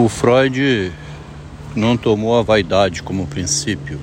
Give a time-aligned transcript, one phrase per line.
[0.00, 0.92] o Freud
[1.76, 4.00] não tomou a vaidade como princípio.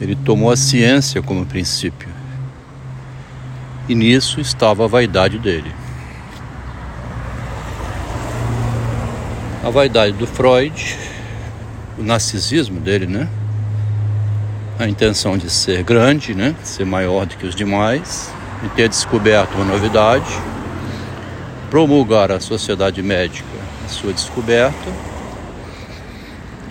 [0.00, 2.08] Ele tomou a ciência como princípio.
[3.88, 5.70] E nisso estava a vaidade dele.
[9.62, 10.96] A vaidade do Freud,
[11.98, 13.28] o narcisismo dele, né?
[14.78, 16.54] A intenção de ser grande, né?
[16.62, 18.32] Ser maior do que os demais,
[18.64, 20.32] e ter descoberto uma novidade,
[21.70, 23.51] promulgar à sociedade médica
[23.84, 24.92] a sua descoberta,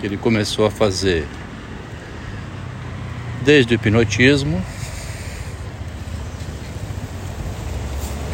[0.00, 1.26] que ele começou a fazer
[3.42, 4.62] desde o hipnotismo.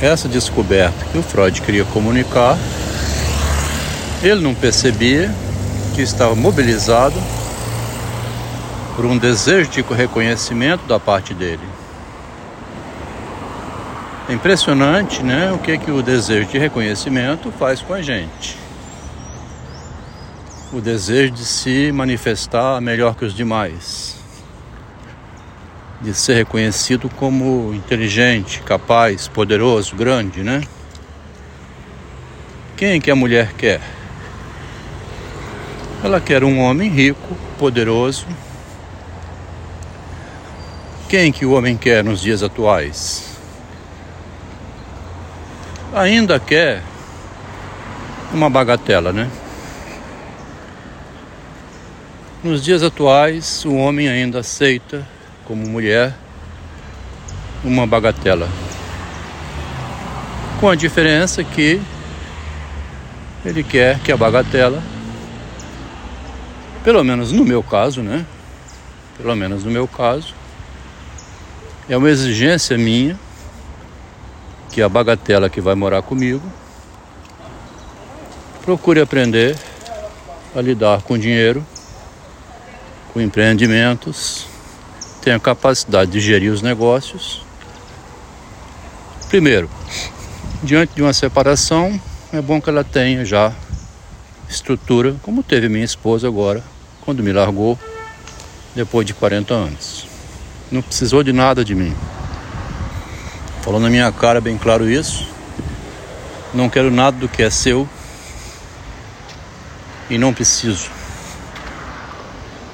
[0.00, 2.56] Essa descoberta que o Freud queria comunicar,
[4.22, 5.34] ele não percebia
[5.94, 7.20] que estava mobilizado
[8.94, 11.62] por um desejo de reconhecimento da parte dele.
[14.28, 18.67] É impressionante, né, o que que o desejo de reconhecimento faz com a gente.
[20.72, 24.16] O desejo de se manifestar melhor que os demais.
[26.00, 30.62] De ser reconhecido como inteligente, capaz, poderoso, grande, né?
[32.76, 33.80] Quem que a mulher quer?
[36.04, 38.26] Ela quer um homem rico, poderoso.
[41.08, 43.28] Quem que o homem quer nos dias atuais?
[45.92, 46.82] ainda quer
[48.32, 49.28] uma bagatela, né?
[52.42, 55.04] Nos dias atuais, o homem ainda aceita,
[55.44, 56.14] como mulher,
[57.64, 58.48] uma bagatela.
[60.60, 61.80] Com a diferença que
[63.44, 64.80] ele quer que a bagatela,
[66.84, 68.24] pelo menos no meu caso, né?
[69.16, 70.32] Pelo menos no meu caso,
[71.88, 73.18] é uma exigência minha
[74.70, 76.42] que a bagatela que vai morar comigo
[78.62, 79.56] procure aprender
[80.54, 81.66] a lidar com dinheiro,
[83.18, 84.46] com empreendimentos,
[85.20, 87.42] tenha capacidade de gerir os negócios.
[89.28, 89.68] Primeiro,
[90.62, 92.00] diante de uma separação,
[92.32, 93.52] é bom que ela tenha já
[94.48, 96.62] estrutura, como teve minha esposa agora,
[97.00, 97.76] quando me largou,
[98.72, 100.06] depois de 40 anos.
[100.70, 101.92] Não precisou de nada de mim.
[103.62, 105.26] Falou na minha cara bem claro isso.
[106.54, 107.88] Não quero nada do que é seu
[110.08, 110.97] e não preciso.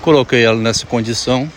[0.04, 1.50] Coloquei ela nessa condição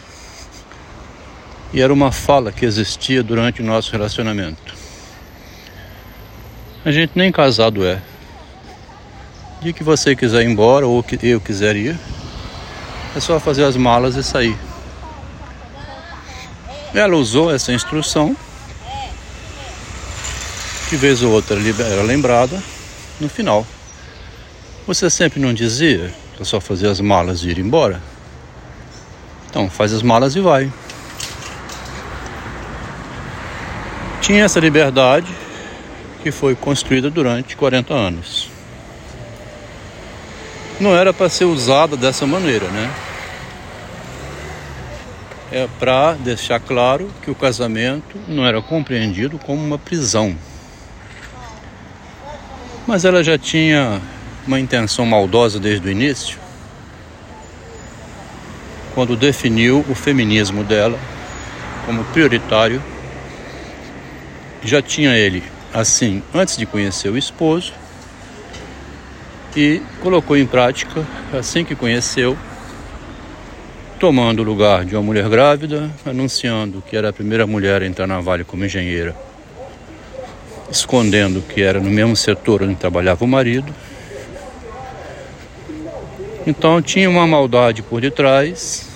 [1.73, 4.73] e era uma fala que existia durante o nosso relacionamento.
[6.85, 8.01] A gente nem casado é.
[9.61, 11.99] De que você quiser ir embora ou que eu quiser ir,
[13.13, 14.57] é só fazer as malas e sair.
[16.93, 18.33] Ela usou essa instrução
[20.89, 22.63] que vez ou outra era lembrada
[23.19, 23.67] no final.
[24.87, 28.01] Você sempre não dizia que é só fazer as malas e ir embora?
[29.57, 30.71] Então faz as malas e vai.
[34.21, 35.25] Tinha essa liberdade
[36.21, 38.51] que foi construída durante 40 anos.
[40.79, 42.93] Não era para ser usada dessa maneira, né?
[45.51, 50.35] É para deixar claro que o casamento não era compreendido como uma prisão
[52.85, 54.01] mas ela já tinha
[54.47, 56.39] uma intenção maldosa desde o início,
[58.97, 60.97] quando definiu o feminismo dela
[61.85, 62.81] como prioritário.
[64.63, 67.73] Já tinha ele assim antes de conhecer o esposo
[69.55, 72.35] e colocou em prática assim que conheceu,
[73.99, 78.07] tomando o lugar de uma mulher grávida, anunciando que era a primeira mulher a entrar
[78.07, 79.15] na Vale como engenheira
[80.71, 83.71] escondendo que era no mesmo setor onde trabalhava o marido.
[86.47, 88.86] Então tinha uma maldade por detrás,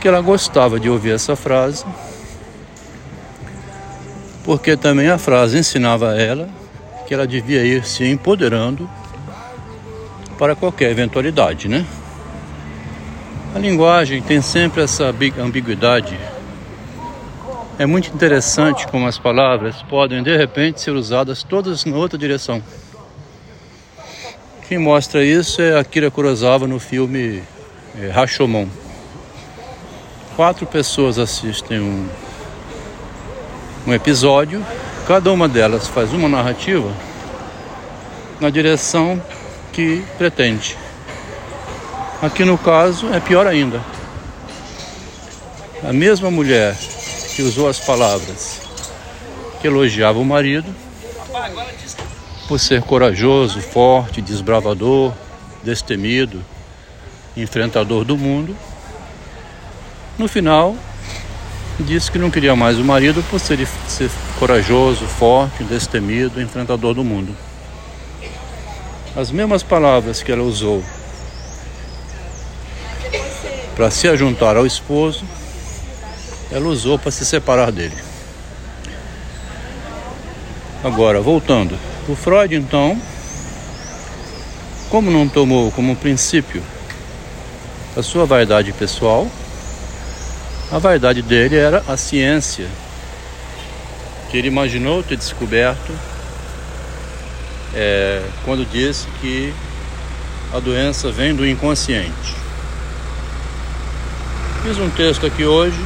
[0.00, 1.84] que ela gostava de ouvir essa frase,
[4.44, 6.48] porque também a frase ensinava a ela
[7.06, 8.88] que ela devia ir se empoderando
[10.38, 11.84] para qualquer eventualidade, né?
[13.54, 16.18] A linguagem tem sempre essa ambiguidade
[17.78, 22.60] é muito interessante como as palavras podem de repente ser usadas todas na outra direção.
[24.66, 27.40] Quem mostra isso é Akira Kurosawa no filme
[27.96, 28.66] é, Rashomon.
[30.38, 32.08] Quatro pessoas assistem um,
[33.84, 34.64] um episódio,
[35.04, 36.88] cada uma delas faz uma narrativa
[38.38, 39.20] na direção
[39.72, 40.78] que pretende.
[42.22, 43.84] Aqui no caso é pior ainda.
[45.82, 46.76] A mesma mulher
[47.34, 48.60] que usou as palavras
[49.60, 50.72] que elogiava o marido,
[52.46, 55.12] por ser corajoso, forte, desbravador,
[55.64, 56.44] destemido,
[57.36, 58.56] enfrentador do mundo.
[60.18, 60.74] No final,
[61.78, 67.04] disse que não queria mais o marido por ser, ser corajoso, forte, destemido, enfrentador do
[67.04, 67.36] mundo.
[69.16, 70.82] As mesmas palavras que ela usou
[73.76, 75.24] para se ajuntar ao esposo,
[76.50, 77.96] ela usou para se separar dele.
[80.82, 81.78] Agora, voltando,
[82.08, 83.00] o Freud então,
[84.90, 86.60] como não tomou como princípio
[87.96, 89.28] a sua vaidade pessoal,
[90.70, 92.66] a vaidade dele era a ciência,
[94.30, 95.92] que ele imaginou ter descoberto
[97.74, 99.52] é, quando disse que
[100.52, 102.36] a doença vem do inconsciente.
[104.62, 105.78] Fiz um texto aqui hoje.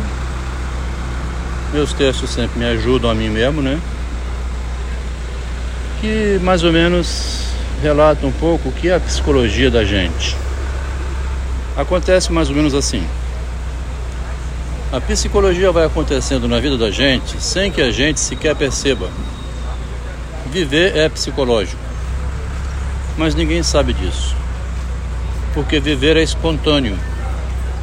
[1.72, 3.80] Meus textos sempre me ajudam a mim mesmo, né?
[6.00, 7.46] Que mais ou menos
[7.80, 10.36] relata um pouco o que é a psicologia da gente.
[11.76, 13.06] Acontece mais ou menos assim.
[14.92, 19.08] A psicologia vai acontecendo na vida da gente sem que a gente sequer perceba.
[20.50, 21.80] Viver é psicológico,
[23.16, 24.36] mas ninguém sabe disso,
[25.54, 26.94] porque viver é espontâneo,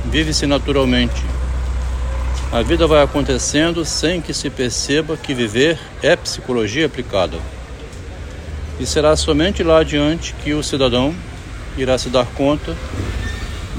[0.05, 1.19] vive-se naturalmente.
[2.51, 7.39] A vida vai acontecendo sem que se perceba que viver é psicologia aplicada.
[8.79, 11.15] E será somente lá adiante que o cidadão
[11.75, 12.77] irá se dar conta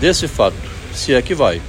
[0.00, 0.56] desse fato,
[0.92, 1.62] se é que vai.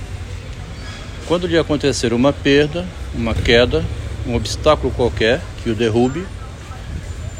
[1.32, 2.86] Quando lhe acontecer uma perda,
[3.16, 3.86] uma queda,
[4.28, 6.28] um obstáculo qualquer que o derrube,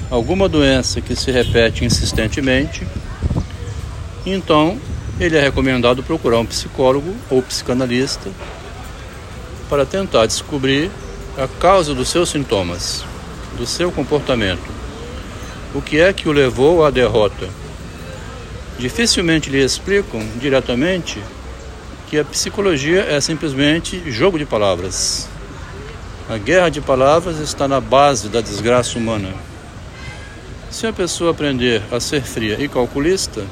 [0.10, 2.88] alguma doença que se repete insistentemente,
[4.26, 4.80] então
[5.20, 8.32] ele é recomendado procurar um psicólogo ou psicanalista
[9.70, 10.90] para tentar descobrir
[11.38, 13.04] a causa dos seus sintomas,
[13.58, 14.72] do seu comportamento,
[15.76, 17.50] o que é que o levou à derrota.
[18.80, 21.20] Dificilmente lhe explicam diretamente
[22.12, 25.30] que a psicologia é simplesmente jogo de palavras.
[26.30, 29.34] A guerra de palavras está na base da desgraça humana.
[30.70, 33.46] Se a pessoa aprender a ser fria e calculista,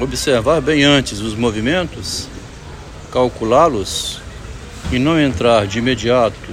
[0.00, 2.26] observar bem antes os movimentos,
[3.12, 4.20] calculá-los
[4.90, 6.50] e não entrar de imediato,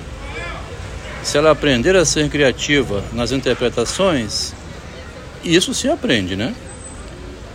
[1.24, 4.54] se ela aprender a ser criativa nas interpretações,
[5.44, 6.54] isso se aprende, né?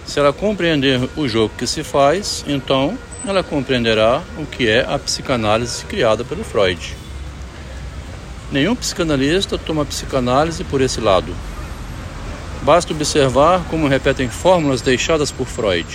[0.04, 4.98] Se ela compreender o jogo que se faz, então ela compreenderá o que é a
[4.98, 6.96] psicanálise criada pelo Freud.
[8.50, 11.34] Nenhum psicanalista toma psicanálise por esse lado.
[12.62, 15.86] Basta observar como repetem fórmulas deixadas por Freud.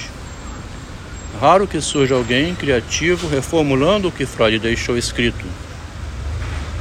[1.41, 5.45] Raro que surja alguém criativo reformulando o que Freud deixou escrito.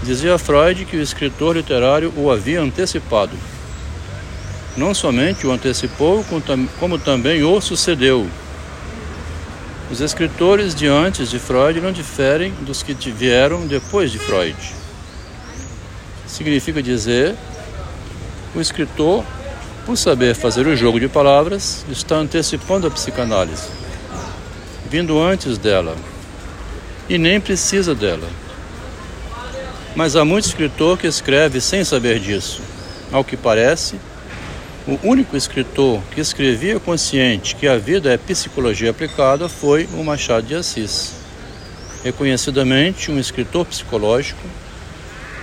[0.03, 3.37] Dizia Freud que o escritor literário o havia antecipado.
[4.77, 6.25] Não somente o antecipou,
[6.79, 8.29] como também o sucedeu,
[9.93, 14.57] os escritores de antes de Freud não diferem dos que vieram depois de Freud.
[16.27, 17.37] Significa dizer,
[18.55, 19.23] o escritor,
[19.85, 23.69] por saber fazer o jogo de palavras, está antecipando a psicanálise,
[24.89, 25.95] vindo antes dela,
[27.07, 28.31] e nem precisa dela.
[29.95, 32.63] Mas há muito escritor que escreve sem saber disso.
[33.13, 34.01] Ao que parece,
[34.87, 40.47] o único escritor que escrevia consciente que a vida é psicologia aplicada foi o Machado
[40.47, 41.15] de Assis.
[42.03, 44.43] Reconhecidamente um escritor psicológico,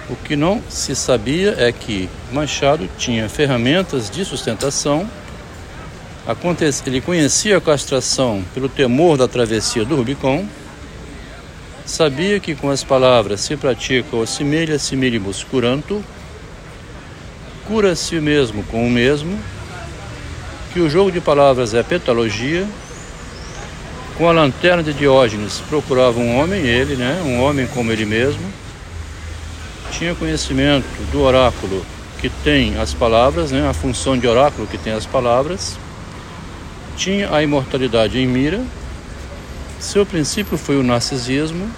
[0.10, 5.10] o que não se sabia é que Machado tinha ferramentas de sustentação.
[6.86, 10.46] Ele conhecia a castração pelo temor da travessia do Rubicon,
[11.86, 16.04] sabia que com as palavras se pratica o similia similibus curanto,
[17.70, 19.40] cura a si mesmo com o mesmo,
[20.74, 22.68] que o jogo de palavras é petalogia.
[24.18, 28.42] Com a lanterna de Diógenes procurava um homem, ele, né, um homem como ele mesmo.
[29.92, 31.86] Tinha conhecimento do oráculo
[32.20, 35.78] que tem as palavras, né, a função de oráculo que tem as palavras.
[36.98, 38.62] Tinha a imortalidade em mira.
[39.80, 41.70] Seu princípio foi o narcisismo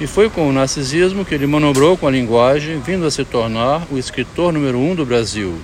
[0.00, 3.86] e foi com o narcisismo que ele manobrou com a linguagem, vindo a se tornar
[3.90, 5.56] o escritor número um do Brasil.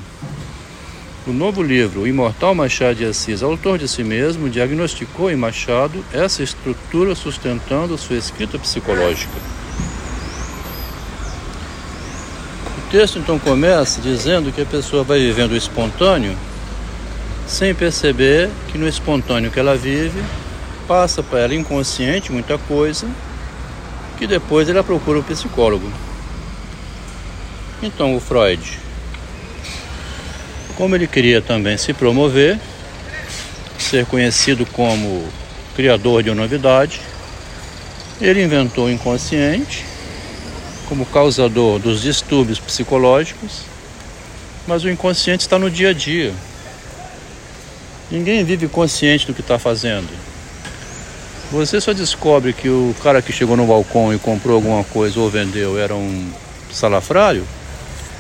[1.27, 6.05] O novo livro, O Imortal Machado de Assis, autor de si mesmo, diagnosticou em Machado
[6.13, 9.35] essa estrutura sustentando sua escrita psicológica.
[12.79, 16.37] O texto então começa dizendo que a pessoa vai vivendo o espontâneo
[17.47, 20.23] sem perceber que no espontâneo que ela vive
[20.87, 23.07] passa para ela inconsciente muita coisa
[24.21, 25.91] que depois ela procura o psicólogo.
[27.83, 28.79] Então o Freud
[30.77, 32.61] Como ele queria também se promover,
[33.79, 35.27] ser conhecido como
[35.75, 37.01] criador de uma novidade,
[38.21, 39.87] ele inventou o inconsciente
[40.87, 43.63] como causador dos distúrbios psicológicos,
[44.67, 46.35] mas o inconsciente está no dia a dia.
[48.11, 50.30] Ninguém vive consciente do que está fazendo.
[51.51, 55.29] Você só descobre que o cara que chegou no balcão e comprou alguma coisa ou
[55.29, 56.31] vendeu era um
[56.71, 57.45] salafrário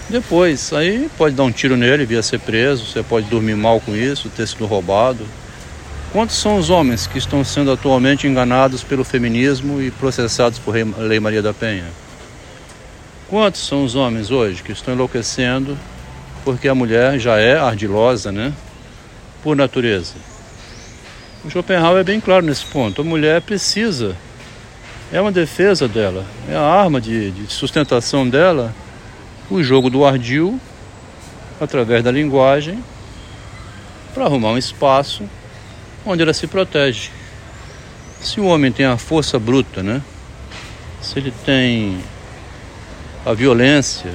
[0.08, 0.72] depois.
[0.72, 4.28] Aí pode dar um tiro nele, via ser preso, você pode dormir mal com isso,
[4.28, 5.24] ter sido roubado.
[6.12, 11.20] Quantos são os homens que estão sendo atualmente enganados pelo feminismo e processados por Lei
[11.20, 11.86] Maria da Penha?
[13.28, 15.78] Quantos são os homens hoje que estão enlouquecendo
[16.44, 18.52] porque a mulher já é ardilosa, né?
[19.40, 20.14] Por natureza.
[21.42, 23.00] O Schopenhauer é bem claro nesse ponto.
[23.00, 24.14] A mulher precisa,
[25.10, 28.74] é uma defesa dela, é a arma de, de sustentação dela,
[29.50, 30.60] o jogo do ardil,
[31.58, 32.84] através da linguagem,
[34.12, 35.24] para arrumar um espaço
[36.04, 37.10] onde ela se protege.
[38.20, 40.02] Se o homem tem a força bruta, né?
[41.00, 42.00] Se ele tem
[43.24, 44.12] a violência,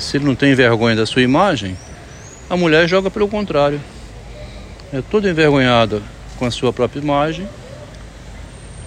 [0.00, 1.78] se ele não tem vergonha da sua imagem,
[2.48, 3.80] a mulher joga pelo contrário.
[4.92, 6.02] É toda envergonhada
[6.40, 7.46] com a sua própria imagem,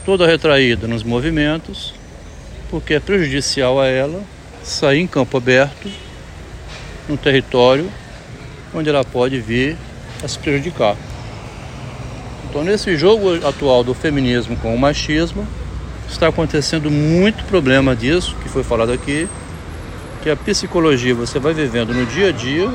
[0.03, 1.93] toda retraída nos movimentos,
[2.69, 4.23] porque é prejudicial a ela
[4.63, 5.87] sair em campo aberto,
[7.07, 7.89] num território
[8.73, 9.77] onde ela pode vir
[10.23, 10.97] a se prejudicar.
[12.49, 15.47] Então, nesse jogo atual do feminismo com o machismo,
[16.09, 19.27] está acontecendo muito problema disso, que foi falado aqui,
[20.23, 22.71] que a psicologia você vai vivendo no dia a dia,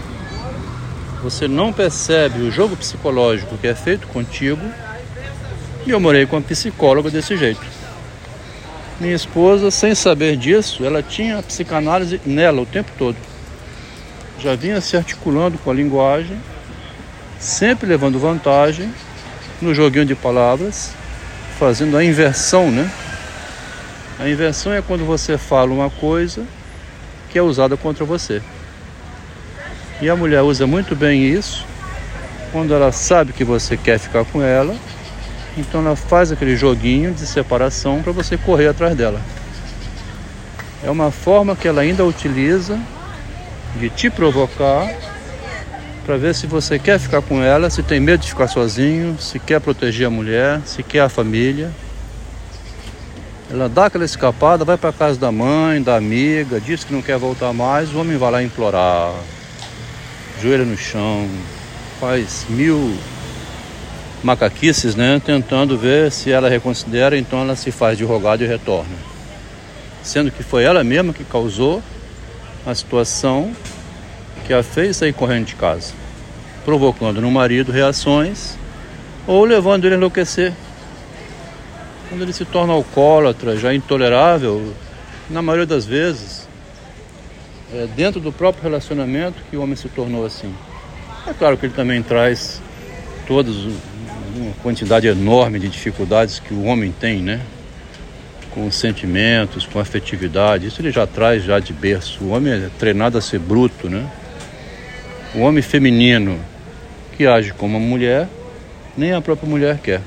[1.22, 4.62] você não percebe o jogo psicológico que é feito contigo,
[5.86, 7.64] e eu morei com uma psicóloga desse jeito.
[9.00, 13.16] Minha esposa, sem saber disso, ela tinha a psicanálise nela o tempo todo.
[14.40, 16.38] Já vinha se articulando com a linguagem,
[17.38, 18.92] sempre levando vantagem
[19.60, 20.92] no joguinho de palavras,
[21.58, 22.90] fazendo a inversão, né?
[24.18, 26.44] A inversão é quando você fala uma coisa
[27.30, 28.42] que é usada contra você.
[30.00, 31.66] E a mulher usa muito bem isso
[32.52, 34.74] quando ela sabe que você quer ficar com ela,
[35.56, 39.20] então ela faz aquele joguinho de separação para você correr atrás dela.
[40.84, 42.78] É uma forma que ela ainda utiliza
[43.76, 44.88] de te provocar
[46.06, 49.38] para ver se você quer ficar com ela, se tem medo de ficar sozinho, se
[49.38, 51.70] quer proteger a mulher, se quer a família.
[53.50, 57.18] Ela dá aquela escapada, vai para casa da mãe, da amiga, diz que não quer
[57.18, 59.12] voltar mais, o homem vai lá implorar,
[60.40, 61.28] joelho no chão,
[62.00, 62.96] faz mil
[64.22, 68.96] macaquices, né, tentando ver se ela reconsidera, então ela se faz de rogado e retorna.
[70.02, 71.82] Sendo que foi ela mesma que causou
[72.66, 73.52] a situação
[74.46, 75.92] que a fez sair correndo de casa,
[76.64, 78.56] provocando no marido reações
[79.26, 80.52] ou levando ele a enlouquecer.
[82.08, 84.72] Quando ele se torna alcoólatra, já intolerável,
[85.28, 86.37] na maioria das vezes,
[87.72, 90.54] é dentro do próprio relacionamento que o homem se tornou assim.
[91.26, 92.62] É claro que ele também traz
[93.26, 93.54] todas
[94.36, 97.40] uma quantidade enorme de dificuldades que o homem tem, né?
[98.50, 102.24] Com sentimentos, com afetividade, isso ele já traz já de berço.
[102.24, 104.06] O homem é treinado a ser bruto, né?
[105.34, 106.38] O homem feminino
[107.16, 108.26] que age como uma mulher,
[108.96, 110.00] nem a própria mulher quer.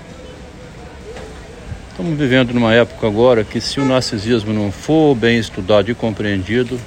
[1.92, 6.80] Estamos vivendo numa época agora que se o narcisismo não for bem estudado e compreendido,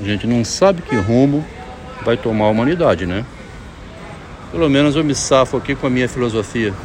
[0.00, 1.44] a gente não sabe que rumo
[2.04, 3.24] vai tomar a humanidade, né?
[4.52, 6.72] Pelo menos eu me safo aqui com a minha filosofia.